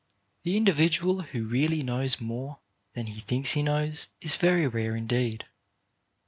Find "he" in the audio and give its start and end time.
3.05-3.19, 3.51-3.61